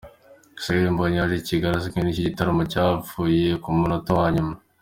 Israel 0.59 0.87
Mbonyi 0.93 1.17
yaje 1.19 1.35
i 1.39 1.47
Kigali 1.47 1.73
azanywe 1.75 2.01
n'iki 2.03 2.27
gitaramo 2.27 2.61
cyapfuye 2.71 3.47
ku 3.61 3.69
munota 3.77 4.11
wa 4.19 4.27
nyuma. 4.35 4.53